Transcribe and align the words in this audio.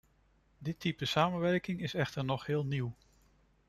Dit 0.57 0.79
type 0.79 1.05
samenwerking 1.05 1.81
is 1.81 1.93
echter 1.93 2.25
nog 2.25 2.45
heel 2.45 2.65
nieuw. 2.65 2.93